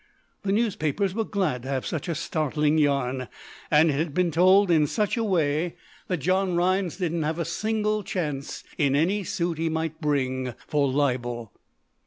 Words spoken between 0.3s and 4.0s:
The newspapers were glad to have such a startling yarn, and it